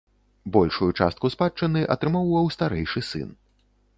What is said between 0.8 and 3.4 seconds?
частку спадчыны атрымоўваў старэйшы сын.